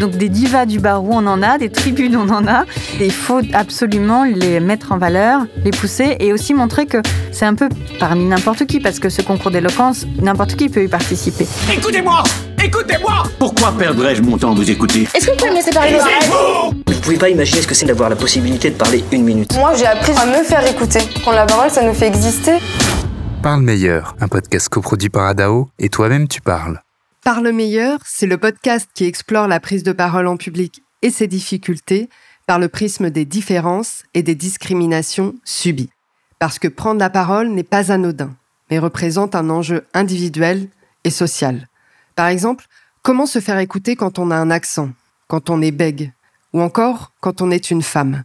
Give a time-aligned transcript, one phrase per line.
[0.00, 2.64] Donc des divas du barreau, on en a, des tribunes, on en a.
[3.00, 6.98] Et il faut absolument les mettre en valeur, les pousser et aussi montrer que
[7.32, 10.88] c'est un peu parmi n'importe qui, parce que ce concours d'éloquence, n'importe qui peut y
[10.88, 11.46] participer.
[11.72, 12.22] Écoutez-moi
[12.62, 15.06] Écoutez-moi Pourquoi perdrais-je mon temps à vous écouter?
[15.14, 15.96] Est-ce que vous pouvez me laisser parler?
[16.86, 19.54] Vous ne pouvez pas imaginer ce que c'est d'avoir la possibilité de parler une minute.
[19.56, 21.00] Moi, j'ai appris à me faire écouter.
[21.22, 22.58] Prendre la parole, ça nous fait exister.
[23.42, 26.80] Parle meilleur, un podcast coproduit par Adao, et toi-même tu parles.
[27.30, 31.26] Parle meilleur, c'est le podcast qui explore la prise de parole en public et ses
[31.26, 32.08] difficultés
[32.46, 35.90] par le prisme des différences et des discriminations subies.
[36.38, 38.34] Parce que prendre la parole n'est pas anodin,
[38.70, 40.70] mais représente un enjeu individuel
[41.04, 41.68] et social.
[42.16, 42.64] Par exemple,
[43.02, 44.88] comment se faire écouter quand on a un accent,
[45.26, 46.14] quand on est bègue,
[46.54, 48.24] ou encore quand on est une femme?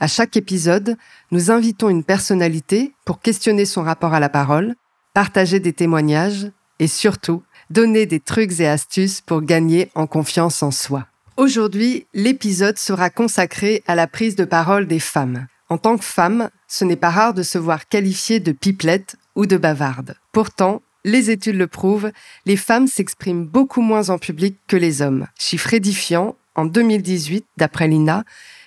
[0.00, 0.96] À chaque épisode,
[1.32, 4.74] nous invitons une personnalité pour questionner son rapport à la parole,
[5.12, 10.70] partager des témoignages et surtout donner des trucs et astuces pour gagner en confiance en
[10.70, 11.06] soi.
[11.36, 15.46] Aujourd'hui, l'épisode sera consacré à la prise de parole des femmes.
[15.68, 19.46] En tant que femme, ce n'est pas rare de se voir qualifiée de pipelette ou
[19.46, 20.16] de bavarde.
[20.32, 22.10] Pourtant, les études le prouvent,
[22.44, 25.26] les femmes s'expriment beaucoup moins en public que les hommes.
[25.38, 28.24] Chiffre édifiant, en 2018, d'après l'INA,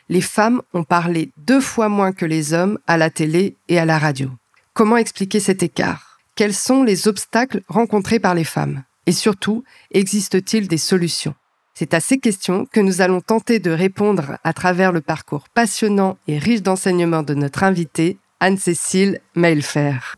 [0.07, 3.85] les femmes ont parlé deux fois moins que les hommes à la télé et à
[3.85, 4.29] la radio.
[4.73, 6.19] Comment expliquer cet écart?
[6.35, 8.83] Quels sont les obstacles rencontrés par les femmes?
[9.11, 11.35] Et surtout, existe-t-il des solutions?
[11.73, 16.17] C'est à ces questions que nous allons tenter de répondre à travers le parcours passionnant
[16.29, 20.15] et riche d'enseignements de notre invitée, Anne-Cécile Mailfer.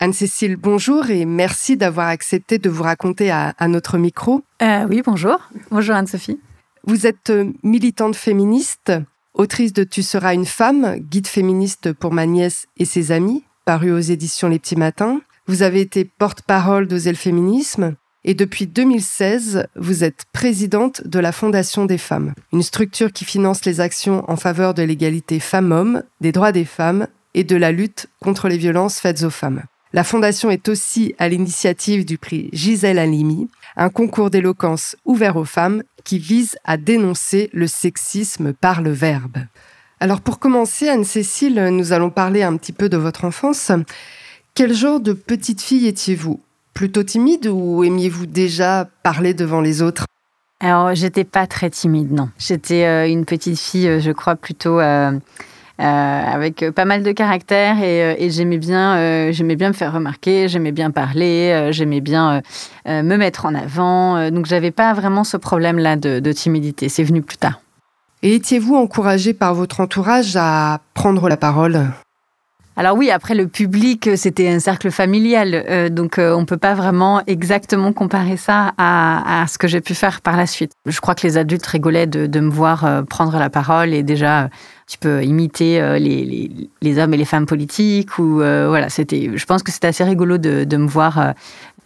[0.00, 4.42] Anne-Cécile, bonjour et merci d'avoir accepté de vous raconter à, notre micro.
[4.60, 5.38] Euh, oui, bonjour.
[5.70, 6.40] Bonjour Anne-Sophie.
[6.82, 8.90] Vous êtes euh, militante féministe,
[9.34, 13.92] autrice de Tu seras une femme, guide féministe pour ma nièce et ses amis, paru
[13.92, 15.20] aux éditions Les Petits Matins.
[15.46, 21.32] Vous avez été porte-parole d'Oser le féminisme et depuis 2016, vous êtes présidente de la
[21.32, 26.30] Fondation des femmes, une structure qui finance les actions en faveur de l'égalité femmes-hommes, des
[26.30, 29.62] droits des femmes et de la lutte contre les violences faites aux femmes.
[29.92, 35.44] La Fondation est aussi à l'initiative du prix Gisèle Halimi, un concours d'éloquence ouvert aux
[35.44, 39.38] femmes qui vise à dénoncer le sexisme par le verbe.
[40.00, 43.70] Alors pour commencer, Anne-Cécile, nous allons parler un petit peu de votre enfance.
[44.54, 46.40] Quel genre de petite fille étiez-vous?
[46.74, 50.06] Plutôt timide ou aimiez-vous déjà parler devant les autres?
[50.60, 52.30] Alors, j'étais pas très timide, non.
[52.38, 57.10] J'étais euh, une petite fille, euh, je crois, plutôt euh, euh, avec pas mal de
[57.10, 62.42] caractère et, j'aimais bien, j'aimais bien me faire remarquer, j'aimais bien parler, j'aimais bien
[62.86, 64.30] me mettre en avant.
[64.30, 66.88] donc j'avais pas vraiment ce problème-là de, de timidité.
[66.88, 67.60] C'est venu plus tard.
[68.22, 71.88] Et étiez-vous encouragé par votre entourage à prendre la parole?
[72.74, 76.56] Alors oui, après le public, c'était un cercle familial, euh, donc euh, on ne peut
[76.56, 80.72] pas vraiment exactement comparer ça à, ce que j'ai pu faire par la suite.
[80.86, 84.48] Je crois que les adultes rigolaient de, me voir euh, prendre la parole et déjà
[84.88, 89.30] tu peux imiter les, hommes et les femmes politiques ou voilà, c'était.
[89.34, 91.34] Je pense que c'était assez rigolo de, me voir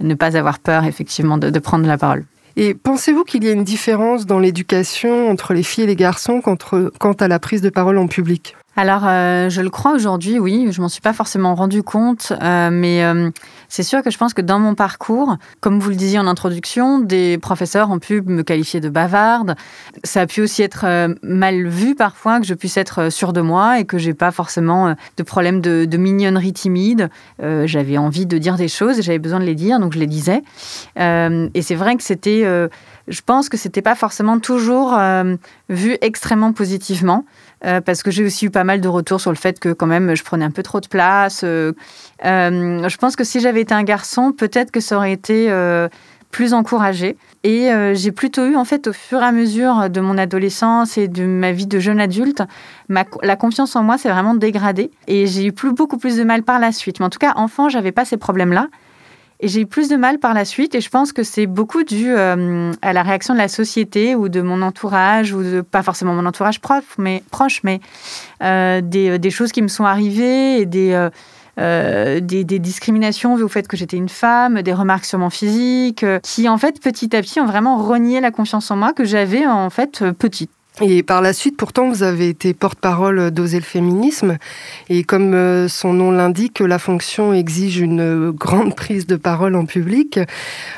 [0.01, 2.25] ne pas avoir peur effectivement de, prendre la parole.
[2.57, 6.41] Et pensez-vous qu'il y a une différence dans l'éducation entre les filles et les garçons
[6.41, 8.57] quant à la prise de parole en public?
[8.79, 10.69] Alors, euh, je le crois aujourd'hui, oui.
[10.71, 13.31] Je m'en suis pas forcément rendu compte, euh, mais euh,
[13.69, 16.99] c'est sûr que je pense que dans mon parcours, comme vous le disiez en introduction,
[16.99, 19.55] des professeurs ont pu me qualifier de bavarde.
[20.05, 20.85] Ça a pu aussi être
[21.23, 24.95] mal vu parfois que je puisse être sûre de moi et que j'ai pas forcément
[25.17, 27.09] de problème de, mignonnerie timide.
[27.41, 30.07] j'avais envie de dire des choses et j'avais besoin de les dire, donc je les
[30.07, 30.43] disais.
[30.97, 32.43] et c'est vrai que c'était,
[33.09, 34.99] je pense que c'était pas forcément toujours
[35.69, 37.25] vu extrêmement positivement.
[37.65, 39.87] Euh, parce que j'ai aussi eu pas mal de retours sur le fait que quand
[39.87, 41.43] même je prenais un peu trop de place.
[41.43, 41.73] Euh,
[42.25, 45.51] euh, je pense que si j'avais été un garçon, peut-être que ça aurait été
[46.31, 47.17] plus encouragé.
[47.45, 51.09] Et j'ai plutôt eu, en fait, au fur et à mesure de mon adolescence et
[51.09, 52.43] de ma vie de jeune adulte,
[52.89, 54.91] la confiance en moi s'est vraiment dégradée.
[55.07, 57.01] Et j'ai eu beaucoup plus de mal par la suite.
[57.01, 58.69] Mais en tout cas, enfant, j'avais pas ces problèmes-là.
[59.41, 61.85] Et j'ai eu plus de mal par la suite et je pense que c'est beaucoup
[61.85, 65.83] dû euh, à la réaction de la société ou de mon entourage, ou de, pas
[65.83, 67.81] forcément mon entourage proche, mais, proche, mais
[68.43, 71.09] euh, des, choses qui me sont arrivées et des,
[71.59, 76.05] euh, des, discriminations vues au fait que j'étais une femme, des remarques sur mon physique,
[76.23, 79.47] qui en fait petit à petit ont vraiment renié la confiance en moi que j'avais
[79.47, 80.51] en fait petite.
[80.83, 84.37] Et par la suite, pourtant, vous avez été porte-parole d'Oser le féminisme.
[84.91, 89.65] Et comme euh, son nom l'indique, la fonction exige une grande prise de parole en
[89.65, 90.21] public.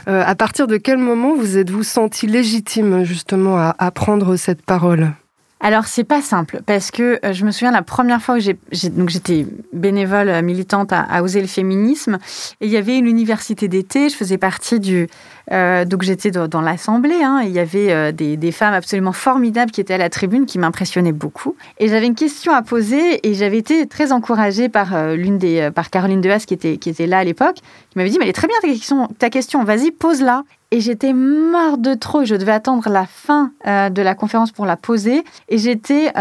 [0.08, 5.12] Euh, à partir de quel moment vous êtes-vous senti légitime, justement, à, prendre cette parole?
[5.60, 8.90] Alors c'est pas simple parce que euh, je me souviens la première fois que j'ai
[8.90, 12.18] donc j'étais bénévole militante à, Oser le féminisme
[12.60, 15.08] et il y avait une université d'été, je faisais partie du
[15.52, 17.22] Euh, donc j'étais dans, l'assemblée.
[17.22, 20.58] Hein, il y avait euh, des, femmes absolument formidables qui étaient à la tribune, qui
[20.58, 21.56] m'impressionnaient beaucoup.
[21.78, 25.70] Et j'avais une question à poser et j'avais été très encouragée par euh, l'une des
[25.74, 28.30] par Caroline Dehaas qui était qui était là à l'époque, qui m'avait dit mais elle
[28.30, 30.44] est très bien ta question, ta question, vas-y pose-la.
[30.70, 32.26] Et j'étais morte de trop.
[32.26, 35.24] Je devais attendre la fin de la conférence pour la poser.
[35.48, 36.12] Et j'étais,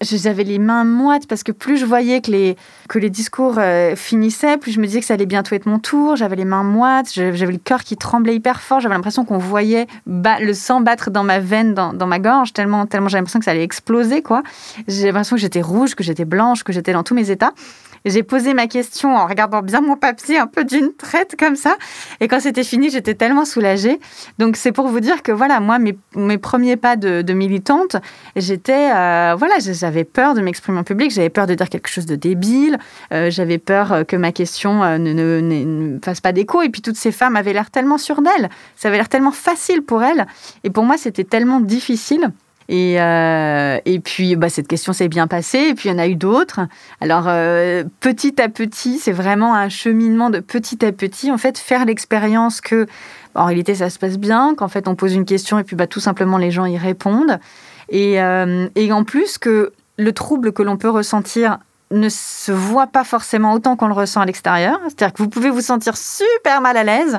[0.00, 2.56] j'avais les mains moites parce que plus je voyais que les,
[2.88, 3.60] que les discours
[3.94, 6.16] finissaient, plus je me disais que ça allait bientôt être mon tour.
[6.16, 8.80] J'avais les mains moites, j'avais le cœur qui tremblait hyper fort.
[8.80, 12.86] J'avais l'impression qu'on voyait le sang battre dans ma veine, dans, dans ma gorge, tellement,
[12.86, 14.42] tellement j'avais l'impression que ça allait exploser, quoi.
[14.86, 17.52] J'ai l'impression que j'étais rouge, que j'étais blanche, que j'étais dans tous mes états.
[18.04, 21.76] J'ai posé ma question en regardant bien mon papier, un peu d'une traite comme ça.
[22.20, 24.00] Et quand c'était fini, j'étais tellement soulagée.
[24.38, 27.96] Donc c'est pour vous dire que voilà, moi, mes, mes premiers pas de, militante,
[28.36, 32.06] j'étais, euh, voilà, j'avais peur de m'exprimer en public, j'avais peur de dire quelque chose
[32.06, 32.78] de débile,
[33.12, 36.62] euh, j'avais peur que ma question euh, ne, ne, fasse pas d'écho.
[36.62, 39.82] Et puis toutes ces femmes avaient l'air tellement sûres d'elles, ça avait l'air tellement facile
[39.82, 40.26] pour elles.
[40.64, 42.32] Et pour moi, c'était tellement difficile.
[42.68, 45.68] Et, euh, et puis, bah, cette question s'est bien passée.
[45.70, 46.60] Et puis, il y en a eu d'autres.
[47.00, 51.30] Alors, euh, petit à petit, c'est vraiment un cheminement de petit à petit.
[51.30, 52.86] En fait, faire l'expérience que,
[53.34, 55.86] en réalité, ça se passe bien, qu'en fait, on pose une question et puis, bah,
[55.86, 57.38] tout simplement, les gens y répondent.
[57.88, 61.58] Et, euh, et en plus, que le trouble que l'on peut ressentir
[61.90, 64.78] ne se voit pas forcément autant qu'on le ressent à l'extérieur.
[64.84, 67.18] C'est-à-dire que vous pouvez vous sentir super mal à l'aise.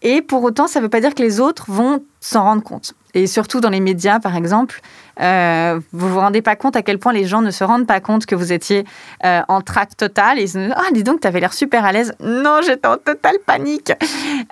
[0.00, 2.94] Et pour autant, ça ne veut pas dire que les autres vont s'en rendre compte.
[3.14, 4.80] Et surtout dans les médias, par exemple,
[5.20, 8.00] euh, vous vous rendez pas compte à quel point les gens ne se rendent pas
[8.00, 8.84] compte que vous étiez
[9.24, 10.38] euh, en trac total.
[10.38, 12.14] Ils se disent, ah, dis donc, tu avais l'air super à l'aise.
[12.20, 13.92] Non, j'étais en totale panique.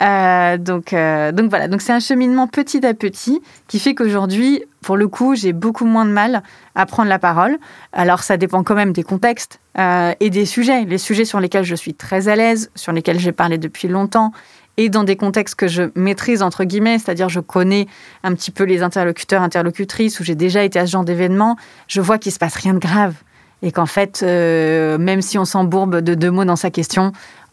[0.03, 4.63] Euh, donc, euh, donc voilà, donc c'est un cheminement petit à petit qui fait qu'aujourd'hui,
[4.83, 6.43] pour le coup, j'ai beaucoup moins de mal
[6.75, 7.57] à prendre la parole.
[7.93, 10.85] Alors, ça dépend quand même des contextes et des sujets.
[10.85, 14.33] Les sujets sur lesquels je suis très à l'aise, sur lesquels j'ai parlé depuis longtemps
[14.77, 17.87] et dans des contextes que je maîtrise, entre guillemets, c'est-à-dire je connais
[18.23, 21.57] un petit peu les interlocuteurs, interlocutrices, où j'ai déjà été à ce genre d'événement,
[21.89, 23.15] je vois qu'il se passe rien de grave.
[23.63, 27.13] Et qu'en fait, euh, même si on s'embourbe de deux mots dans sa question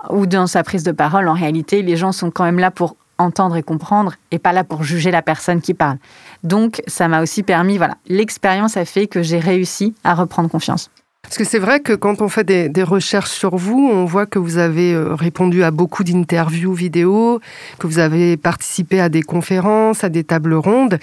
[0.10, 2.98] ou dans sa prise de parole, en réalité, les gens sont quand même là pour
[3.18, 5.98] entendre et comprendre et pas là pour juger la personne qui parle.
[6.44, 10.90] Donc, ça m'a aussi permis, voilà, l'expérience a fait que j'ai réussi à reprendre confiance.
[11.24, 14.38] Parce que c'est vrai que quand on fait des, recherches sur vous, on voit que
[14.38, 17.40] vous avez euh, répondu à beaucoup d'interviews vidéo,
[17.80, 21.00] que vous avez participé à des conférences, à des tables rondes.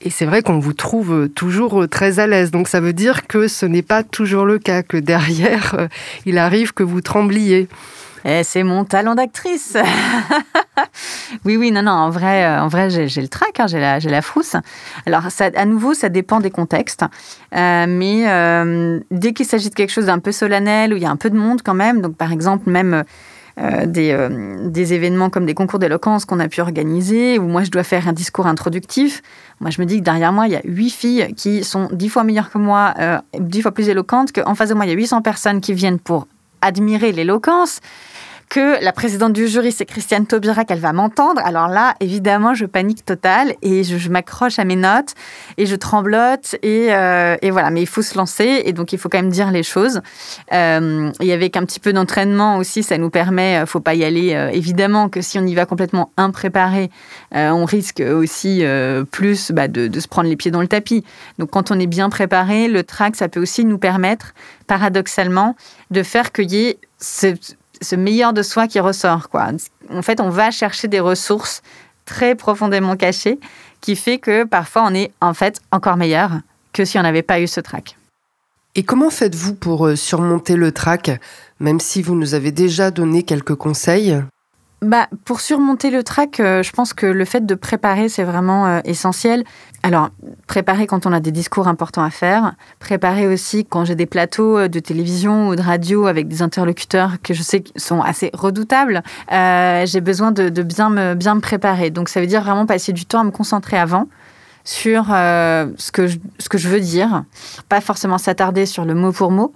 [0.00, 2.50] Et c'est vrai qu'on vous trouve toujours euh, très à l'aise.
[2.50, 5.88] Donc ça veut dire que ce n'est pas toujours le cas, que derrière, euh,
[6.24, 7.68] il arrive que vous trembliez.
[8.26, 9.76] Eh, c'est mon talent d'actrice.
[11.44, 14.22] oui, oui, non, non, en vrai, euh, en vrai j'ai le trac, hein, j'ai la,
[14.22, 14.56] frousse.
[15.04, 17.04] Alors, à nouveau, ça dépend des contextes.
[17.54, 21.06] Euh, mais euh, dès qu'il s'agit de quelque chose d'un peu solennel, où il y
[21.06, 23.04] a un peu de monde quand même, donc par exemple, même
[23.86, 28.08] des, événements comme des concours d'éloquence qu'on a pu organiser, où moi je dois faire
[28.08, 29.22] un discours introductif.
[29.60, 32.08] Moi je me dis que derrière moi, il y a huit filles qui sont dix
[32.08, 32.94] fois meilleures que moi,
[33.38, 36.00] dix fois plus éloquentes, qu'en face de moi, il y a 800 personnes qui viennent
[36.00, 36.26] pour
[36.62, 37.80] admirer l'éloquence
[38.48, 41.40] que la présidente du jury, c'est Christiane Taubira, qu'elle va m'entendre.
[41.44, 45.14] Alors là, évidemment, je panique totale et je, m'accroche à mes notes
[45.56, 47.70] et je tremblote euh, et, voilà.
[47.70, 50.00] Mais il faut se lancer et donc il faut quand même dire les choses.
[50.52, 54.04] Euh, et avec un petit peu d'entraînement aussi, ça nous permet, euh, faut pas y
[54.04, 56.90] aller évidemment que si on y va complètement impréparé,
[57.32, 58.62] on risque aussi
[59.10, 61.04] plus bah, de, se prendre les pieds dans le tapis.
[61.38, 64.34] Donc quand on est bien préparé, le track, ça peut aussi nous permettre,
[64.66, 65.56] paradoxalement,
[65.90, 66.78] de faire y ait
[67.84, 69.28] ce meilleur de soi qui ressort.
[69.28, 69.48] Quoi.
[69.90, 71.62] En fait, on va chercher des ressources
[72.04, 73.38] très profondément cachées
[73.80, 76.40] qui fait que parfois on est en fait encore meilleur
[76.72, 77.96] que si on n'avait pas eu ce trac.
[78.74, 81.20] Et comment faites-vous pour euh, surmonter le trac,
[81.60, 84.20] même si vous nous avez déjà donné quelques conseils?
[84.82, 88.66] Bah, pour surmonter le trac, euh, je pense que le fait de préparer, c'est vraiment
[88.66, 89.44] euh, essentiel.
[89.82, 90.10] Alors,
[90.46, 94.58] préparer quand on a des discours importants à faire, préparer aussi quand j'ai des plateaux
[94.58, 99.02] euh, de télévision ou de radio avec des interlocuteurs que je sais sont assez redoutables,
[99.30, 101.90] j'ai besoin de, bien, me, bien me préparer.
[101.90, 104.08] Donc, ça veut dire vraiment passer du temps à me concentrer avant
[104.64, 107.24] sur ce, que je, ce que je veux dire,
[107.68, 109.54] pas forcément s'attarder sur le mot pour mot,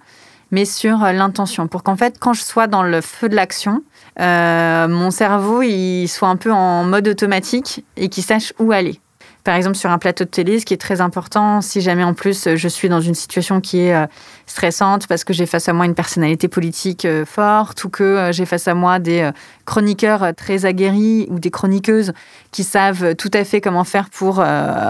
[0.50, 3.82] mais sur l'intention, pour qu'en fait, quand je sois dans le feu de l'action,
[4.18, 9.00] mon cerveau il soit un peu en mode automatique et qu'il sache où aller
[9.48, 12.12] par exemple sur un plateau de télé, ce qui est très important, si jamais en
[12.12, 14.04] plus je suis dans une situation qui est euh,
[14.44, 18.30] stressante parce que j'ai face à moi une personnalité politique euh, forte ou que euh,
[18.30, 19.30] j'ai face à moi des
[19.64, 22.12] chroniqueurs très aguerris ou des chroniqueuses
[22.52, 24.44] qui savent tout à fait comment faire pour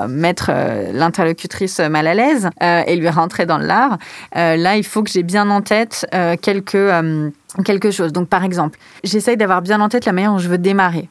[0.09, 0.51] mettre
[0.93, 3.99] l'interlocutrice mal à l'aise et lui rentrer dans l'art,
[4.35, 6.07] là il faut que j'ai bien en tête
[6.41, 8.13] quelque chose.
[8.13, 11.09] Donc par exemple, j'essaye d'avoir bien en tête la manière dont je veux démarrer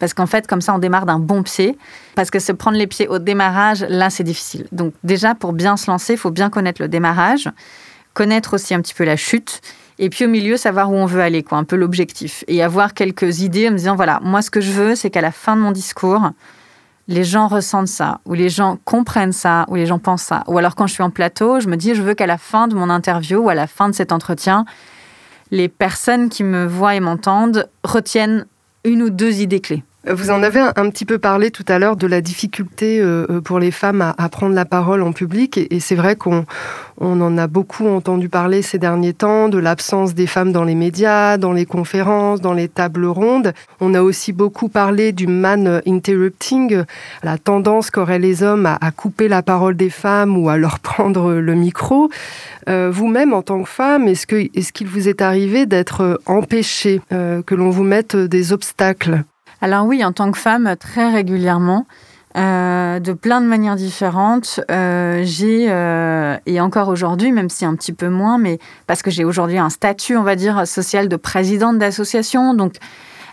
[0.00, 1.78] Parce qu'en fait, comme ça, on démarre d'un bon pied.
[2.16, 4.66] Parce que se prendre les pieds au démarrage, là, c'est difficile.
[4.72, 7.48] Donc déjà, pour bien se lancer, il faut bien connaître le démarrage,
[8.14, 9.60] connaître aussi un petit peu la chute.
[10.00, 12.42] Et puis au milieu, savoir où on veut aller, quoi, un peu l'objectif.
[12.48, 15.20] Et avoir quelques idées en me disant, voilà, moi, ce que je veux, c'est qu'à
[15.20, 16.30] la fin de mon discours,
[17.06, 20.44] les gens ressentent ça, ou les gens comprennent ça, ou les gens pensent ça.
[20.46, 22.68] Ou alors quand je suis en plateau, je me dis, je veux qu'à la fin
[22.68, 24.64] de mon interview ou à la fin de cet entretien,
[25.50, 28.46] les personnes qui me voient et m'entendent retiennent
[28.84, 29.82] une ou deux idées clés.
[30.08, 33.42] Vous en avez un, petit peu parlé tout à l'heure de la difficulté euh, euh,
[33.42, 35.58] pour les femmes à, prendre la parole en public.
[35.58, 36.46] Et, c'est vrai qu'on
[36.98, 40.74] on en a beaucoup entendu parler ces derniers temps, de l'absence des femmes dans les
[40.74, 43.52] médias, dans les conférences, dans les tables rondes.
[43.80, 46.82] On a aussi beaucoup parlé du man interrupting,
[47.22, 51.34] la tendance qu'auraient les hommes à, couper la parole des femmes ou à leur prendre
[51.34, 52.08] le micro.
[52.70, 57.54] Euh, vous-même, en tant que femme, est-ce qu'il est vous est arrivé d'être empêchée, que
[57.54, 59.24] l'on vous mette des obstacles?
[59.60, 61.86] Alors oui, en tant que femme, très régulièrement.
[62.36, 64.60] Euh, de plein de manières différentes.
[64.70, 69.10] Euh, j'ai, euh, et encore aujourd'hui, même si un petit peu moins, mais parce que
[69.10, 72.54] j'ai aujourd'hui un statut, on va dire, social de présidente d'association.
[72.54, 72.74] Donc,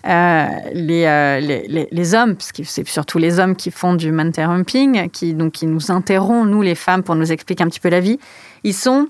[0.04, 5.36] les, les, les, hommes, parce que c'est surtout les hommes qui font du interrumping, qui,
[5.54, 8.18] qui nous interrompent, nous les femmes, pour nous expliquer un petit peu la vie,
[8.64, 9.10] ils sont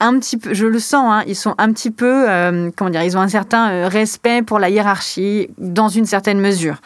[0.00, 3.02] un petit peu, je le sens, hein, ils sont un petit peu, euh, comment dire,
[3.02, 6.76] ils ont un certain euh, respect pour la hiérarchie dans une certaine mesure.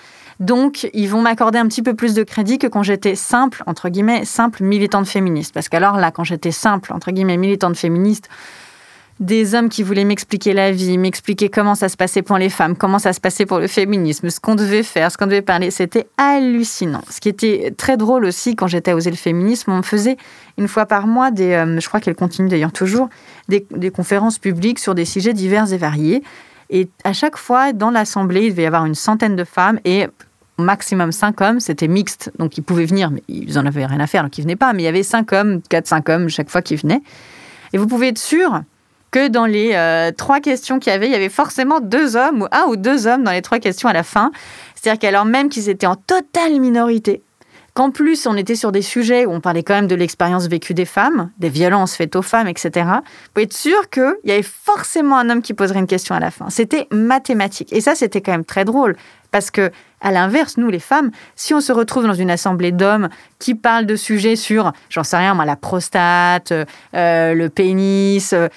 [0.41, 3.89] Donc, ils vont m'accorder un petit peu plus de crédit que quand j'étais simple, entre
[3.91, 5.55] guillemets, simple militante féministe.
[5.55, 8.29] Parce qu'alors là, quand j'étais simple, entre guillemets, militante féministe,
[9.21, 12.77] des hommes qui voulaient m'expliquer la vie, m'expliquer comment ça se passait pour les femmes,
[12.77, 15.71] comment ça se passait pour le féminisme, ce qu'on devait faire, ce qu'on devait parler.
[15.71, 17.03] C'était hallucinant.
[17.09, 20.17] Ce qui était très drôle aussi quand j'étais à Oser le féminisme, on me faisait
[20.59, 23.09] une fois par mois des, euh, je crois qu'elle continue d'ailleurs toujours,
[23.49, 26.23] des, conférences publiques sur des sujets divers et variés.
[26.71, 30.07] Et à chaque fois, dans l'assemblée, il devait y avoir une centaine de femmes et
[30.57, 31.61] au maximum cinq hommes.
[31.61, 34.43] C'était mixte, donc ils pouvaient venir, mais ils en avaient rien à faire, donc ils
[34.43, 34.73] venaient pas.
[34.73, 37.03] Mais il y avait cinq hommes, quatre, cinq hommes chaque fois qui venaient.
[37.75, 38.63] Et vous pouvez être sûr
[39.13, 42.43] que dans les euh, trois questions qu'il y avait, il y avait forcément deux hommes
[42.43, 44.33] ou un ou deux hommes dans les trois questions à la fin.
[44.75, 47.23] C'est-à-dire qu'alors même qu'ils étaient en totale minorité,
[47.75, 50.73] qu'en plus on était sur des sujets où on parlait quand même de l'expérience vécue
[50.75, 54.43] des femmes, des violences faites aux femmes, etc., vous pouvez être sûr qu'il y avait
[54.43, 56.49] forcément un homme qui poserait une question à la fin.
[56.49, 57.73] C'était mathématique.
[57.73, 58.97] Et ça, c'était quand même très drôle.
[59.31, 59.71] Parce que,
[60.03, 63.87] à l'inverse, nous, les femmes, si on se retrouve dans une assemblée d'hommes qui parlent
[63.87, 68.49] de sujets sur, j'en sais rien, moi, la prostate, euh, le pénis, euh,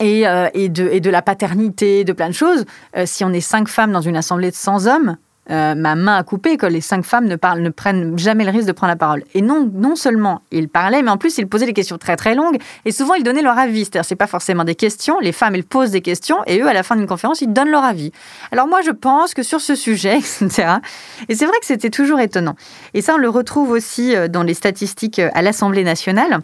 [0.00, 2.64] et, de, et de la paternité, de plein de choses.
[2.96, 5.16] Euh, si on est cinq femmes dans une assemblée de 100 hommes,
[5.50, 8.52] euh, ma main a coupé que les cinq femmes ne, parlent, ne prennent jamais le
[8.52, 9.24] risque de prendre la parole.
[9.34, 12.36] Et non, non seulement ils parlaient, mais en plus ils posaient des questions très très
[12.36, 13.80] longues et souvent ils donnaient leur avis.
[13.80, 16.72] C'est-à-dire c'est pas forcément des questions, les femmes elles posent des questions et eux à
[16.72, 18.12] la fin d'une conférence ils donnent leur avis.
[18.52, 20.74] Alors moi je pense que sur ce sujet, etc.
[21.28, 22.54] Et c'est vrai que c'était toujours étonnant.
[22.94, 26.42] Et ça on le retrouve aussi dans les statistiques à l'Assemblée nationale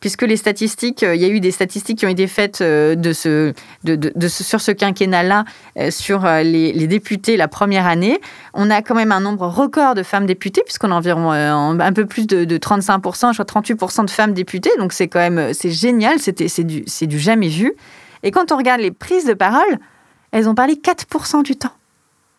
[0.00, 2.94] puisque les statistiques, euh, il y a eu des statistiques qui ont été faites euh,
[3.12, 5.44] sur ce quinquennat-là,
[5.78, 8.20] euh, sur les, députés la première année.
[8.54, 12.06] On a quand même un nombre record de femmes députées, puisqu'on a environ un peu
[12.06, 14.70] plus de, 35%, je crois 38% de femmes députées.
[14.78, 17.74] Donc c'est quand même, c'est génial, c'est du, du jamais vu.
[18.22, 19.78] Et quand on regarde les prises de parole,
[20.32, 21.72] elles ont parlé 4% du temps.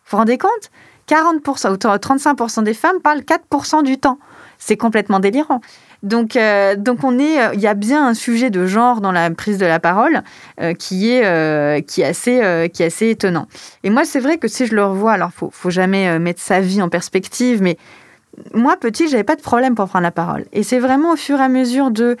[0.06, 0.70] Vous vous rendez compte?
[1.08, 4.18] 40% ou 35% des femmes parlent 4% du temps.
[4.58, 5.60] C'est complètement délirant.
[6.02, 9.12] Donc, euh, donc on est, euh, il y a bien un sujet de genre dans
[9.12, 10.22] la prise de la parole
[10.60, 13.46] euh, qui est qui est assez qui est assez étonnant.
[13.84, 16.60] Et moi, c'est vrai que si je le revois, alors faut faut jamais mettre sa
[16.60, 17.76] vie en perspective, mais
[18.54, 20.44] moi petit, j'avais pas de problème pour prendre la parole.
[20.52, 22.16] Et c'est vraiment au fur et à mesure de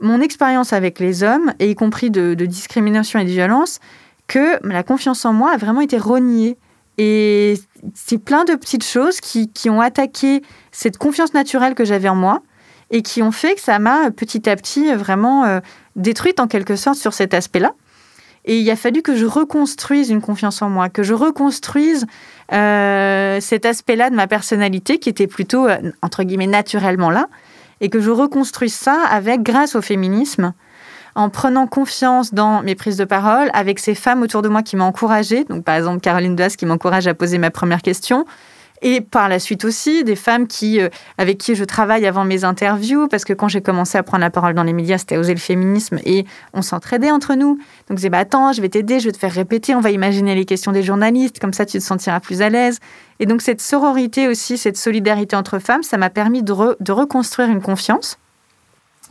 [0.00, 3.80] mon expérience avec les hommes, et y compris de, discrimination et de violence,
[4.26, 6.56] que la confiance en moi a vraiment été reniée.
[6.98, 7.54] Et
[7.94, 12.14] c'est plein de petites choses qui, qui, ont attaqué cette confiance naturelle que j'avais en
[12.14, 12.42] moi
[12.90, 15.60] et qui ont fait que ça m'a petit à petit vraiment euh,
[15.96, 17.72] détruite en quelque sorte sur cet aspect-là.
[18.46, 22.06] Et il a fallu que je reconstruise une confiance en moi, que je reconstruise
[22.52, 27.28] euh, cet aspect-là de ma personnalité qui était plutôt, euh, entre guillemets, naturellement là,
[27.80, 30.54] et que je reconstruise ça avec, grâce au féminisme,
[31.14, 34.76] en prenant confiance dans mes prises de parole, avec ces femmes autour de moi qui
[34.76, 35.44] m'ont encouragée.
[35.44, 38.24] Donc, par exemple, Caroline Doas qui m'encourage à poser ma première question,
[38.82, 42.44] et par la suite aussi, des femmes qui, euh, avec qui je travaille avant mes
[42.44, 45.34] interviews, parce que quand j'ai commencé à prendre la parole dans les médias, c'était oser
[45.34, 47.56] le féminisme et on s'entraidait entre nous.
[47.88, 49.90] Donc je disais, bah, attends, je vais t'aider, je vais te faire répéter, on va
[49.90, 52.78] imaginer les questions des journalistes, comme ça tu te sentiras plus à l'aise.
[53.18, 57.48] Et donc cette sororité aussi, cette solidarité entre femmes, ça m'a permis de, de reconstruire
[57.48, 58.18] une confiance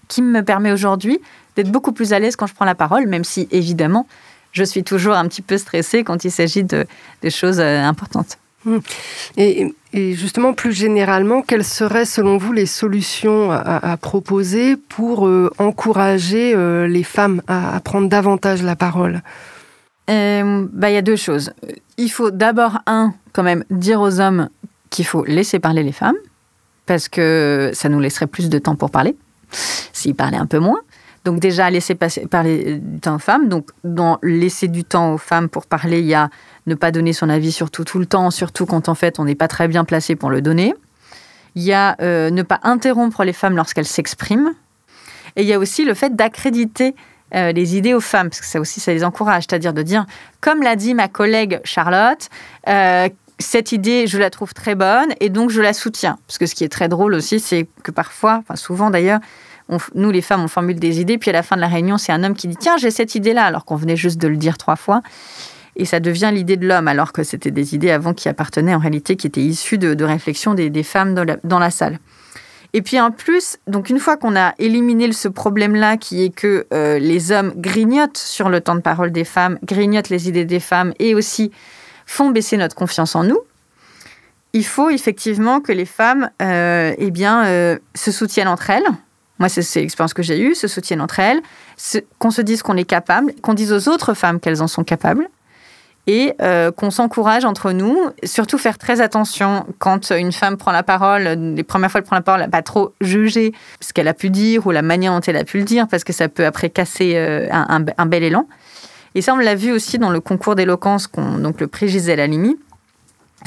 [0.08, 1.20] qui me permet aujourd'hui
[1.56, 4.08] d'être beaucoup plus à l'aise quand je prends la parole, même si évidemment,
[4.52, 6.86] je suis toujours un petit peu stressée quand il s'agit de,
[7.30, 8.38] choses euh, importantes.
[9.46, 16.54] Et justement, plus généralement, quelles seraient selon vous les solutions à, proposer pour euh, encourager
[16.54, 19.22] euh, les femmes à, prendre davantage la parole?
[20.10, 21.52] Euh, bah, Il y a deux choses.
[21.98, 24.50] Il faut d'abord, un, quand même, dire aux hommes
[24.90, 26.18] qu'il faut laisser parler les femmes,
[26.86, 29.16] parce que ça nous laisserait plus de temps pour parler,
[29.94, 30.82] s'ils parlaient un peu moins.
[31.26, 33.50] Donc déjà, laisser passer, parler du temps aux femmes.
[33.50, 36.30] Donc dans laisser du temps aux femmes pour parler, il y a
[36.70, 39.26] ne pas donner son avis sur tout tout le temps, surtout quand en fait on
[39.26, 40.74] n'est pas très bien placé pour le donner.
[41.56, 44.54] Il y a euh, ne pas interrompre les femmes lorsqu'elles s'expriment.
[45.36, 46.96] Et il y a aussi le fait d'accréditer
[47.36, 49.44] euh, les idées aux femmes, parce que ça aussi, ça les encourage.
[49.50, 50.06] C'est-à-dire de dire,
[50.42, 52.30] comme l'a dit ma collègue Charlotte,
[52.68, 53.10] euh,
[53.40, 56.18] cette idée, je la trouve très bonne et donc je la soutiens.
[56.28, 59.20] Parce que ce qui est très drôle aussi, c'est que parfois, enfin souvent d'ailleurs,
[59.94, 62.12] nous les femmes, on formule des idées, puis à la fin de la réunion, c'est
[62.12, 64.58] un homme qui dit Tiens, j'ai cette idée-là, alors qu'on venait juste de le dire
[64.58, 65.02] trois fois
[65.80, 68.80] et ça devient l'idée de l'homme, alors que c'était des idées avant qui appartenaient en
[68.80, 72.00] réalité, qui étaient issues de, réflexions des, femmes dans la, salle.
[72.74, 76.68] Et puis en plus, donc une fois qu'on a éliminé ce problème-là, qui est que
[76.74, 80.60] euh, les hommes grignotent sur le temps de parole des femmes, grignotent les idées des
[80.60, 81.52] femmes et aussi
[82.06, 83.40] font baisser notre confiance en nous,
[84.52, 88.88] il faut effectivement que les femmes euh, eh bien, euh, se soutiennent entre elles.
[89.38, 91.42] Moi, c'est l'expérience que j'ai eue, se soutiennent entre elles,
[92.18, 95.30] qu'on se dise qu'on est capable, qu'on dise aux autres femmes qu'elles en sont capables,
[96.08, 97.96] et euh, qu'on s'encourage entre nous.
[98.24, 102.16] Surtout faire très attention quand une femme prend la parole, les premières fois qu'elle prend
[102.16, 105.38] la parole, pas trop juger ce qu'elle a pu dire ou la manière dont elle
[105.38, 108.48] a pu le dire, parce que ça peut après casser euh, un, bel élan.
[109.16, 112.58] Et ça, on l'a vu aussi dans le concours d'éloquence, donc le prix Gisèle Halimi,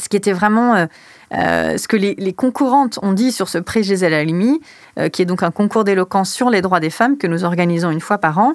[0.01, 0.87] ce qui était vraiment
[1.35, 4.61] euh, ce que les, les, concurrentes ont dit sur ce prix Gisèle Halimi,
[5.13, 8.01] qui est donc un concours d'éloquence sur les droits des femmes que nous organisons une
[8.01, 8.55] fois par an.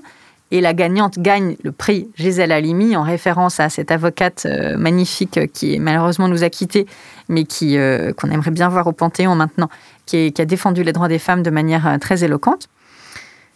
[0.49, 5.51] Et la gagnante gagne le prix Gisèle Halimi en référence à cette avocate euh, magnifique
[5.51, 6.85] qui malheureusement nous a quittés,
[7.27, 9.69] mais qui euh, qu'on aimerait bien voir au Panthéon maintenant,
[10.05, 12.69] qui, a défendu les droits des femmes de manière euh, très éloquente.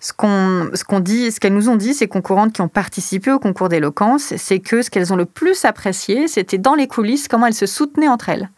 [0.01, 3.31] Ce qu'on ce qu'on dit, ce qu'elles nous ont dit, ces concurrentes qui ont participé
[3.31, 7.29] au concours d'éloquence, c'est que ce qu'elles ont le plus apprécié, c'était dans les coulisses
[7.29, 8.49] comment elles se soutenaient entre elles.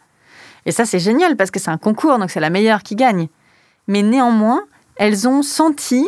[0.66, 3.28] Et ça, c'est génial parce que c'est un concours, donc c'est la meilleure qui gagne.
[3.86, 4.64] Mais néanmoins,
[4.96, 6.06] elles ont senti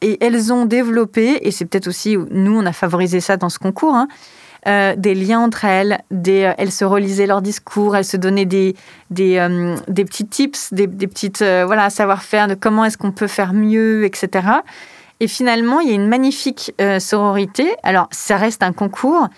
[0.00, 3.58] et elles ont développé, et c'est peut-être aussi, nous, on a favorisé ça dans ce
[3.58, 4.08] concours, hein,
[4.66, 8.74] euh, des liens entre elles, euh, elles se relisaient leurs discours, elles se donnaient des,
[9.10, 13.52] des, euh, petits tips, des, des petites voilà, savoir-faire de comment est-ce qu'on peut faire
[13.52, 14.48] mieux, etc.
[15.20, 17.74] Et finalement, il y a une magnifique sororité.
[17.82, 19.28] Alors, ça reste un concours,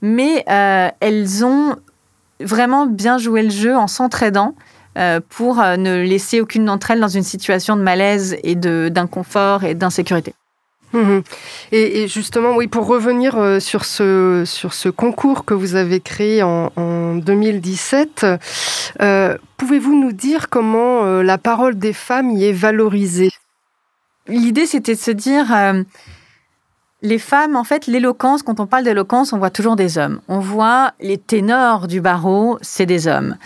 [0.00, 1.76] mais elles ont
[2.40, 4.54] vraiment bien joué le jeu en s'entraidant.
[4.96, 9.64] Euh, pour euh, ne laisser aucune d'entre elles dans une situation de malaise et d'inconfort
[9.64, 10.34] et d'insécurité.
[10.94, 11.22] Mhm.
[11.72, 16.42] Et, justement, oui, pour revenir euh, sur ce, sur ce concours que vous avez créé
[16.42, 18.24] en, 2017,
[19.58, 23.32] pouvez-vous nous dire comment la parole des femmes y est valorisée?
[24.28, 25.46] L'idée, c'était de se dire,
[27.02, 30.20] les femmes, en fait, l'éloquence, quand on parle d'éloquence, on voit toujours des hommes.
[30.28, 33.36] On voit les ténors du barreau, c'est des hommes.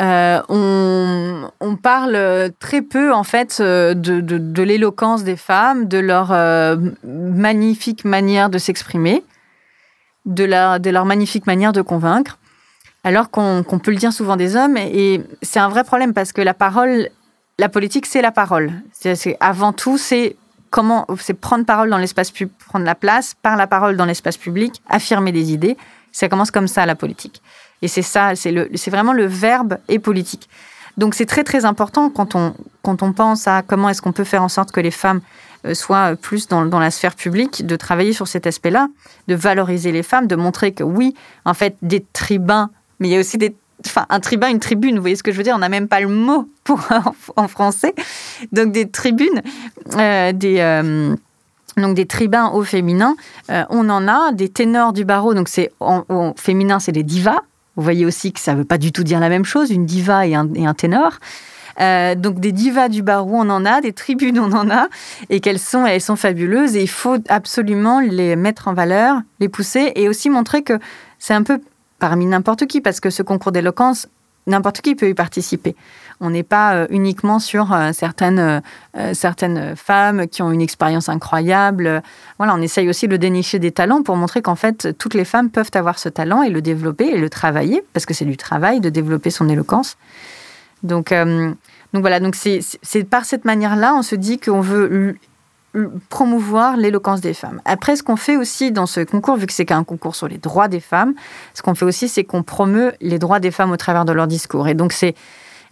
[0.00, 6.76] Euh, on, parle très peu en fait euh, de, l'éloquence des femmes, de leur euh,
[7.04, 9.22] magnifique manière de s'exprimer,
[10.24, 12.38] de, leur magnifique manière de convaincre,
[13.04, 14.76] alors qu'on peut le dire souvent des hommes.
[14.76, 17.08] Et c'est un vrai problème parce que la parole,
[17.58, 18.72] la politique, c'est la parole.
[18.92, 20.36] C'est avant tout, c'est
[20.70, 24.38] comment, c'est prendre parole dans l'espace public, prendre la place par la parole dans l'espace
[24.38, 25.76] public, affirmer des idées.
[26.10, 27.42] Ça commence comme ça la politique.
[27.82, 30.48] Et c'est ça, c'est vraiment le verbe et politique.
[30.96, 34.24] Donc c'est très très important quand on, quand on pense à comment est-ce qu'on peut
[34.24, 35.20] faire en sorte que les femmes
[35.66, 38.88] euh, soient plus dans, dans la sphère publique, de travailler sur cet aspect-là,
[39.28, 43.16] de valoriser les femmes, de montrer que oui, en fait, des tribuns, mais il y
[43.16, 43.56] a aussi des
[43.86, 45.88] enfin un tribun, une tribune, vous voyez ce que je veux dire On n'a même
[45.88, 46.80] pas le mot pour
[47.36, 47.94] en, français.
[48.52, 49.42] Donc des tribunes,
[49.96, 51.14] euh, des euh,
[51.76, 53.16] donc des tribuns au féminin,
[53.48, 55.34] on en a des ténors du barreau.
[55.34, 57.42] Donc c'est en féminin, c'est des divas.
[57.76, 59.86] Vous voyez aussi que ça ne veut pas du tout dire la même chose, une
[59.86, 61.18] diva et un, ténor.
[61.80, 64.88] Euh, donc des divas du barreau, on en a, des tribunes, on en a,
[65.28, 69.48] et qu'elles sont, elles sont fabuleuses, et il faut absolument les mettre en valeur, les
[69.48, 70.78] pousser, et aussi montrer que
[71.18, 71.60] c'est un peu
[71.98, 74.08] parmi n'importe qui, parce que ce concours d'éloquence,
[74.46, 75.74] n'importe qui peut y participer.
[76.24, 78.62] On n'est pas euh, uniquement sur euh, certaines,
[78.96, 82.02] euh, certaines femmes qui ont une expérience incroyable.
[82.38, 85.50] Voilà, on essaye aussi de dénicher des talents pour montrer qu'en fait, toutes les femmes
[85.50, 88.80] peuvent avoir ce talent et le développer et le travailler, parce que c'est du travail
[88.80, 89.98] de développer son éloquence.
[90.82, 95.16] Donc, donc voilà, donc c'est par cette manière-là, on se dit qu'on veut
[96.08, 97.60] promouvoir l'éloquence des femmes.
[97.64, 100.38] Après, ce qu'on fait aussi dans ce concours, vu que c'est un concours sur les
[100.38, 101.14] droits des femmes,
[101.54, 104.26] ce qu'on fait aussi, c'est qu'on promeut les droits des femmes au travers de leur
[104.26, 104.68] discours.
[104.68, 105.14] Et donc, c'est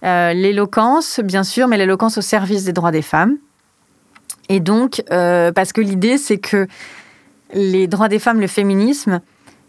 [0.03, 3.37] l'éloquence, bien sûr, mais l'éloquence au service des droits des femmes.
[4.49, 6.67] Et donc, parce que l'idée, c'est que
[7.55, 9.21] les droits des femmes, le féminisme,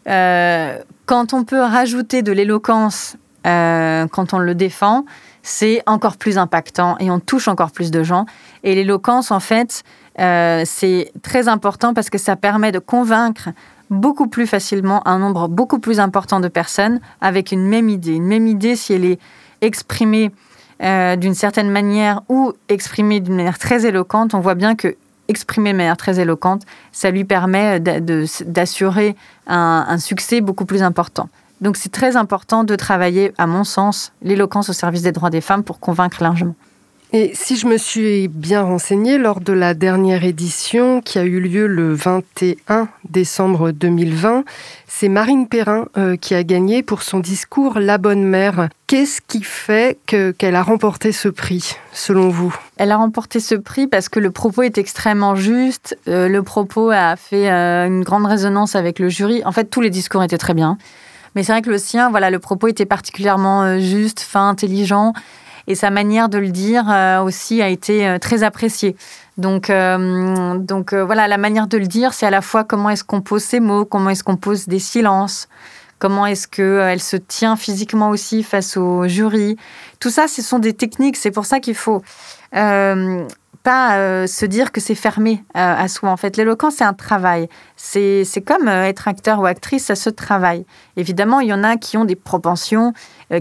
[0.06, 5.06] quand on peut rajouter de l'éloquence quand on le défend,
[5.44, 8.26] c'est encore plus impactant et on touche encore plus de gens.
[8.64, 9.84] Et l'éloquence, en fait,
[10.20, 13.50] euh, c'est très important parce que ça permet de convaincre
[13.90, 18.14] beaucoup plus facilement un nombre beaucoup plus important de personnes avec une même idée.
[18.14, 19.20] Une même idée, si elle est
[19.64, 20.32] exprimée
[20.84, 24.96] euh, d'une certaine manière ou exprimée d'une manière très éloquente, on voit bien que
[25.30, 29.16] exprimer de manière très éloquente, ça lui permet d'assurer
[29.48, 31.30] un succès beaucoup plus important.
[31.64, 35.40] Donc c'est très important de travailler, à mon sens, l'éloquence au service des droits des
[35.40, 36.56] femmes pour convaincre largement.
[37.16, 41.40] Et si je me suis bien renseignée, lors de la dernière édition qui a eu
[41.40, 44.44] lieu le 21 décembre 2020,
[44.88, 48.68] c'est Marine Perrin euh, qui a gagné pour son discours La Bonne Mère.
[48.88, 52.56] Qu'est-ce qui fait qu'elle a remporté ce prix, selon vous?
[52.78, 55.96] Elle a remporté ce prix parce que le propos est extrêmement juste.
[56.08, 59.44] Euh, le propos a fait euh, une grande résonance avec le jury.
[59.46, 60.80] En fait, tous les discours étaient très bien.
[61.36, 65.14] Mais c'est vrai que le sien, voilà, le propos était particulièrement juste, fin, intelligent.
[65.68, 68.96] Et sa manière de le dire euh, aussi a été euh, très appréciée.
[69.38, 73.22] Donc, donc voilà, la manière de le dire, c'est à la fois comment est-ce qu'on
[73.22, 75.48] pose ses mots, comment est-ce qu'on pose des silences,
[75.98, 79.58] comment est-ce qu'elle se tient physiquement aussi face au jury.
[80.00, 81.18] Tout ça, ce sont des techniques.
[81.18, 82.04] C'est pour ça qu'il faut
[83.64, 86.10] pas euh, se dire que c'est fermé euh, à soi.
[86.12, 87.48] En fait, l'éloquence, c'est un travail.
[87.78, 90.66] C'est comme euh, être acteur ou actrice, ça se travaille.
[90.98, 92.94] Évidemment, il y en a qui ont des propensions,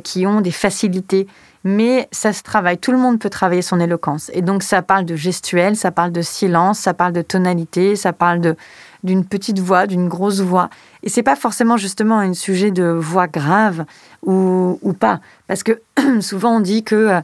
[0.05, 1.27] qui ont des facilités,
[1.65, 2.79] mais ça se travaille.
[2.79, 4.31] Tout le monde peut travailler son éloquence.
[4.35, 8.13] Et donc, ça parle de gestuelle, ça parle de silence, ça parle de tonalité, ça
[8.13, 8.57] parle de
[9.03, 10.71] d'une petite voix, d'une grosse voix.
[11.03, 13.85] Et c'est pas forcément justement un sujet de voix grave
[14.25, 15.21] ou, ou pas.
[15.49, 15.81] Parce que
[16.21, 17.21] souvent on dit que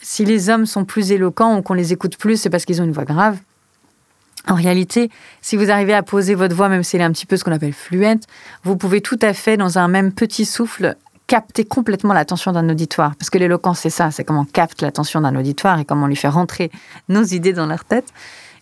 [0.00, 2.84] si les hommes sont plus éloquents ou qu'on les écoute plus, c'est parce qu'ils ont
[2.84, 3.38] une voix grave.
[4.48, 5.10] En réalité,
[5.42, 7.44] si vous arrivez à poser votre voix, même si elle est un petit peu ce
[7.44, 8.22] qu'on appelle fluente,
[8.64, 10.96] vous pouvez tout à fait, dans un même petit souffle,
[11.30, 13.14] capter complètement l'attention d'un auditoire.
[13.14, 16.08] Parce que l'éloquence, c'est ça, c'est comment on capte l'attention d'un auditoire et comment on
[16.08, 16.72] lui fait rentrer
[17.08, 18.12] nos idées dans leur tête.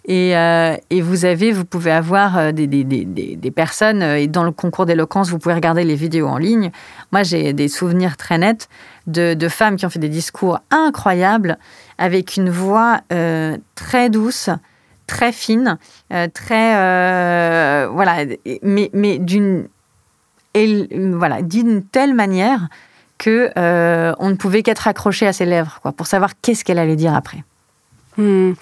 [0.05, 3.05] Et, euh, vous avez, vous pouvez avoir euh, des, des, des,
[3.37, 6.71] des, personnes, euh, et dans le concours d'éloquence, vous pouvez regarder les vidéos en ligne.
[7.11, 8.69] Moi, j'ai des souvenirs très nets
[9.07, 11.57] de, de, femmes qui ont fait des discours incroyables,
[11.97, 13.01] avec une voix
[13.75, 14.51] très douce,
[15.07, 15.79] très fine,
[16.35, 17.87] très...
[17.87, 18.27] voilà,
[18.63, 19.69] mais, mais d'une
[21.17, 22.69] voilà, d'une telle manière
[23.19, 23.51] que
[24.21, 27.15] on ne pouvait qu'être accroché à ses lèvres, quoi, pour savoir qu'est-ce qu'elle allait dire
[27.15, 27.43] après.
[28.19, 28.53] Hmm.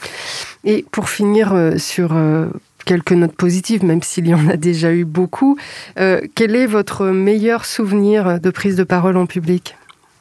[0.64, 2.48] Et pour finir euh, sur euh,
[2.85, 5.56] quelques notes positives, même s'il y en a déjà eu beaucoup,
[5.98, 9.76] euh, quel est votre meilleur souvenir de prise de parole en public,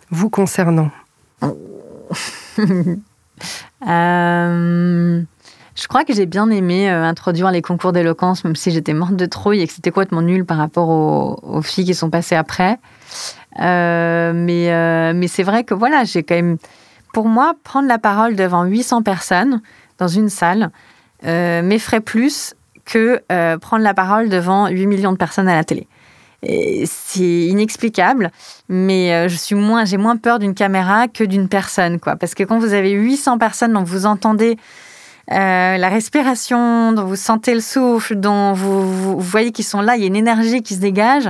[0.09, 0.89] vous concernant?
[5.75, 9.25] Je crois que j'ai bien aimé introduire les concours d'éloquence, même si j'étais morte de
[9.25, 10.89] trouille et que c'était complètement nul par rapport
[11.43, 12.79] aux, filles qui sont passées après.
[13.59, 16.57] mais mais c'est vrai que voilà, j'ai quand même
[17.15, 19.61] pour moi, prendre la parole devant 800 personnes
[19.99, 20.69] dans une salle
[21.25, 25.63] euh, m'effraie plus que euh, prendre la parole devant 8 millions de personnes à la
[25.63, 25.87] télé.
[26.43, 28.31] C'est inexplicable,
[28.67, 32.17] mais euh, je suis moins, j'ai moins peur d'une caméra que d'une personne, quoi.
[32.17, 34.57] Parce que quand vous avez 800 personnes dont vous entendez
[35.27, 40.03] la respiration, dont vous sentez le souffle, dont vous, voyez qu'ils sont là, il y
[40.03, 41.29] a une énergie qui se dégage,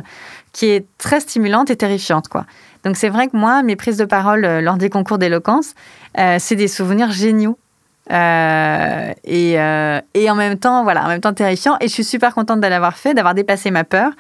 [0.52, 2.46] qui est très stimulante et terrifiante, quoi.
[2.86, 5.74] Donc c'est vrai que moi, mes prises de parole euh, lors des concours d'éloquence,
[6.20, 7.58] euh, c'est des souvenirs géniaux.
[8.12, 9.54] Euh, et,
[10.14, 11.76] et, en même temps, voilà, en même temps terrifiant.
[11.82, 14.12] Et je suis super contente de l'avoir fait, d'avoir dépassé ma peur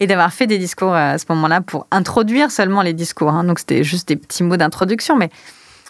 [0.00, 3.30] et d'avoir fait des discours à ce moment-là pour introduire seulement les discours.
[3.30, 3.44] Hein.
[3.44, 5.30] Donc c'était juste des petits mots d'introduction, mais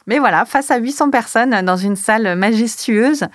[0.08, 3.26] mais voilà, face à 800 personnes dans une salle majestueuse,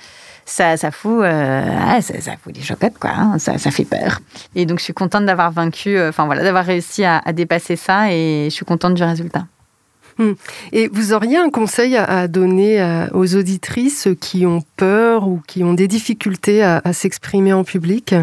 [0.45, 3.11] ça, ça fout, euh, ça, des chocottes, quoi.
[3.11, 3.39] Hein.
[3.39, 4.19] ça, ça, fait peur.
[4.55, 8.11] Et donc, je suis contente d'avoir vaincu, euh, enfin voilà, d'avoir réussi à, dépasser ça
[8.11, 9.45] et je suis contente du résultat.
[10.17, 10.33] Hmm.
[10.71, 15.63] Et vous auriez un conseil à donner euh, aux auditrices qui ont peur ou qui
[15.63, 18.13] ont des difficultés à, s'exprimer en public?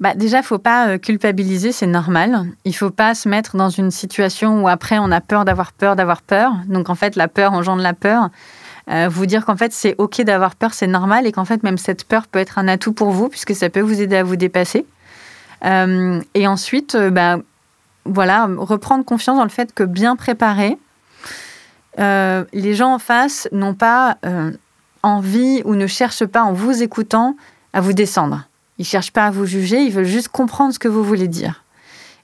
[0.00, 2.46] Bah déjà, faut pas culpabiliser, c'est normal.
[2.64, 5.94] Il faut pas se mettre dans une situation où après on a peur d'avoir peur
[5.94, 6.52] d'avoir peur.
[6.66, 8.30] Donc en fait, la peur engendre la peur.
[8.90, 11.78] Euh, vous dire qu'en fait c'est ok d'avoir peur, c'est normal et qu'en fait même
[11.78, 14.36] cette peur peut être un atout pour vous puisque ça peut vous aider à vous
[14.36, 14.84] dépasser.
[15.64, 17.38] Euh, et ensuite, euh, bah,
[18.04, 20.76] voilà, reprendre confiance dans le fait que bien préparé,
[21.96, 24.18] les gens en face n'ont pas
[25.02, 27.36] envie ou ne cherchent pas en vous écoutant
[27.72, 28.46] à vous descendre.
[28.78, 31.64] Ils cherchent pas à vous juger, ils veulent juste comprendre ce que vous voulez dire.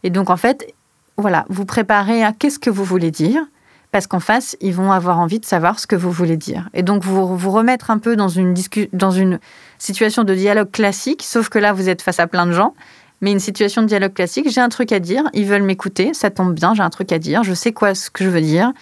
[0.02, 0.74] Et donc en fait,
[1.16, 3.42] voilà, vous préparez à qu'est-ce que vous voulez dire
[3.92, 6.68] parce qu'en face, ils vont avoir envie de savoir ce que vous voulez dire.
[6.74, 8.54] Et donc, vous vous remettre un peu dans une,
[8.92, 9.40] dans une
[9.78, 12.74] situation de dialogue classique, sauf que là, vous êtes face à plein de gens.
[13.20, 16.30] Mais une situation de dialogue classique, j'ai un truc à dire, ils veulent m'écouter, ça
[16.30, 18.72] tombe bien, j'ai un truc à dire, je sais quoi ce que je veux dire.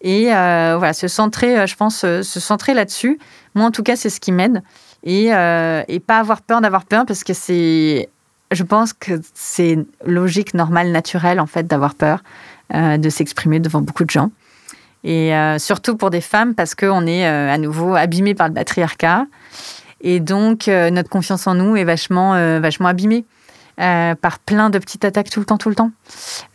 [0.00, 3.18] Et euh, voilà, se centrer, euh, je pense, euh, se centrer là-dessus.
[3.54, 4.62] Moi, en tout cas, c'est ce qui m'aide.
[5.04, 8.08] Et, et pas avoir peur d'avoir peur, parce que c'est.
[8.50, 12.22] Je pense que c'est logique, normal, naturel, en fait, d'avoir peur,
[12.72, 14.30] de s'exprimer devant beaucoup de gens.
[15.04, 19.26] Et surtout pour des femmes, parce qu'on est à nouveau abîmé par le patriarcat.
[20.00, 23.24] Et donc, notre confiance en nous est vachement, vachement abîmée.
[23.76, 25.92] par plein de petites attaques tout le temps, tout le temps.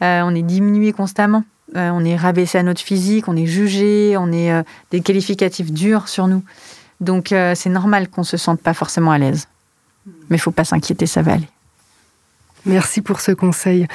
[0.02, 1.44] on est diminué constamment.
[1.76, 5.72] Euh, on est rabaissé à notre physique, on est jugé, on est euh, des qualificatifs
[5.72, 6.44] durs sur nous.
[7.04, 9.48] Donc euh, c'est normal qu'on se sente pas forcément à l'aise.
[10.30, 11.48] Mais il faut pas s'inquiéter, ça va aller.
[12.66, 13.88] Merci pour ce conseil.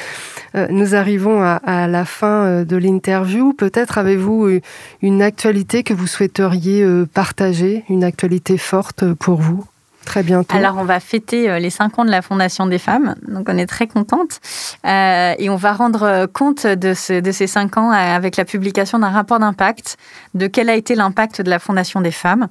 [0.68, 3.54] nous arrivons à, la fin de l'interview.
[3.54, 4.60] Peut-être avez-vous
[5.00, 9.64] une actualité que vous souhaiteriez partager, une actualité forte pour vous
[10.08, 10.56] Très bientôt?
[10.56, 13.58] Alors, on va fêter euh, les 5 ans de la Fondation des femmes, donc on
[13.58, 14.40] est très contente.
[14.86, 18.98] Euh, et on va rendre euh, compte de, de ces 5 ans avec la publication
[18.98, 19.98] d'un rapport d'impact,
[20.32, 22.48] de quel a été l'impact de la Fondation des femmes.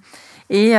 [0.50, 0.76] Et,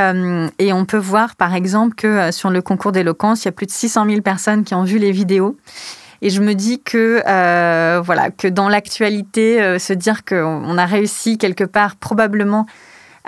[0.59, 3.67] et, on peut voir, par exemple, que sur le concours d'éloquence, il y a plus
[3.67, 5.59] de 600 000 personnes qui ont vu les vidéos.
[6.23, 7.21] Et je me dis que,
[8.01, 12.67] voilà, que dans l'actualité, se dire qu'on a réussi quelque part, probablement,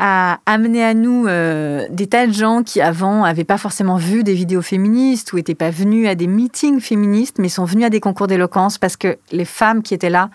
[0.01, 4.25] a amené à nous euh, des tas de gens qui avant n'avaient pas forcément vu
[4.25, 7.91] des vidéos féministes ou n'étaient pas venus à des meetings féministes, mais sont venus à
[7.91, 10.31] des concours d'éloquence parce que les femmes qui étaient là,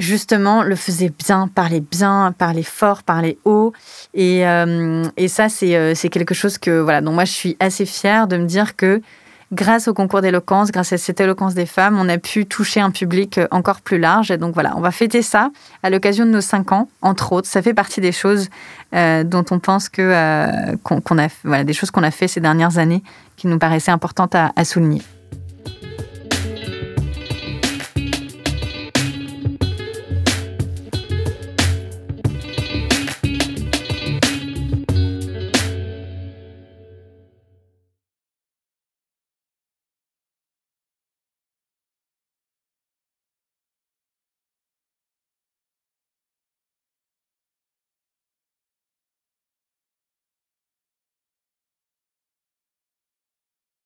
[0.00, 3.72] justement, le faisaient bien, parlaient bien, parlaient fort, parlaient haut.
[4.14, 8.26] Et, euh, ça, euh, c'est quelque chose que, voilà, donc moi, je suis assez fière
[8.26, 9.00] de me dire que
[9.52, 12.90] grâce au concours d'éloquence, grâce à cette éloquence des femmes, on a pu toucher un
[12.90, 14.30] public euh, encore plus large.
[14.30, 15.50] Et donc voilà, on va fêter ça
[15.82, 17.48] à l'occasion de nos cinq ans, entre autres.
[17.48, 18.48] Ça fait partie des choses
[18.92, 23.04] dont on pense que qu'on a, voilà, des choses qu'on a fait ces dernières années
[23.36, 25.00] qui nous paraissaient importantes à souligner.